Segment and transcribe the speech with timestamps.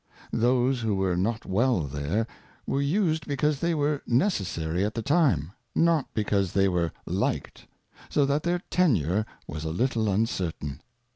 [0.33, 2.25] Those who were not well there,
[2.65, 7.67] were used because they were necessary at the time, not because they were liked;
[8.09, 10.79] so that their Tenure was a little uncertain.